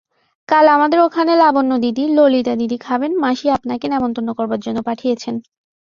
[0.49, 5.35] কাল আমাদের ওখানে লাবণ্যদিদি ললিতাদিদি খাবেন, মাসি আপনাকে নেমন্তন্ন করবার জন্যে পাঠিয়েছেন।